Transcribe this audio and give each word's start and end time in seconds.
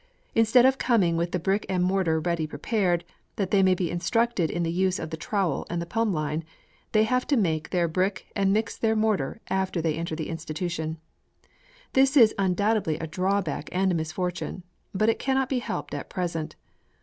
Instead 0.33 0.65
of 0.65 0.79
coming 0.79 1.15
with 1.15 1.31
their 1.31 1.39
brick 1.39 1.63
and 1.69 1.83
mortar 1.83 2.19
ready 2.19 2.47
prepared, 2.47 3.03
that 3.35 3.51
they 3.51 3.61
may 3.61 3.75
be 3.75 3.91
instructed 3.91 4.49
in 4.49 4.63
the 4.63 4.71
use 4.71 4.97
of 4.97 5.11
the 5.11 5.15
trowel 5.15 5.63
and 5.69 5.79
the 5.79 5.85
plumb 5.85 6.11
line, 6.11 6.43
they 6.91 7.03
have 7.03 7.27
to 7.27 7.37
make 7.37 7.69
their 7.69 7.87
brick 7.87 8.25
and 8.35 8.51
mix 8.51 8.75
their 8.75 8.95
mortar 8.95 9.39
after 9.51 9.79
they 9.79 9.93
enter 9.93 10.15
the 10.15 10.29
institution. 10.29 10.97
This 11.93 12.17
is 12.17 12.33
undoubtedly 12.39 12.97
a 12.97 13.05
drawback 13.05 13.69
and 13.71 13.91
a 13.91 13.95
misfortune. 13.95 14.63
But 14.91 15.09
it 15.09 15.19
cannot 15.19 15.49
be 15.49 15.59
helped 15.59 15.93
at 15.93 16.09
present. 16.09 16.55